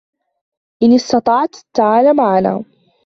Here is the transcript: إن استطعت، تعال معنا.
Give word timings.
إن 0.83 0.93
استطعت، 0.93 1.55
تعال 1.77 2.13
معنا. 2.15 2.63